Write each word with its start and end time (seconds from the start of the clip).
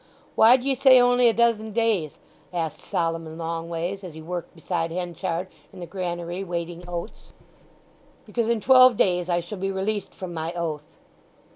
"Why 0.33 0.57
d'ye 0.57 0.73
say 0.73 0.99
only 0.99 1.27
a 1.27 1.31
dozen 1.31 1.73
days?" 1.73 2.17
asked 2.51 2.81
Solomon 2.81 3.37
Longways 3.37 4.03
as 4.03 4.15
he 4.15 4.21
worked 4.23 4.55
beside 4.55 4.91
Henchard 4.91 5.45
in 5.71 5.79
the 5.79 5.85
granary 5.85 6.43
weighing 6.43 6.83
oats. 6.89 7.31
"Because 8.25 8.47
in 8.49 8.61
twelve 8.61 8.97
days 8.97 9.29
I 9.29 9.41
shall 9.41 9.59
be 9.59 9.69
released 9.71 10.15
from 10.15 10.33
my 10.33 10.53
oath." 10.53 10.97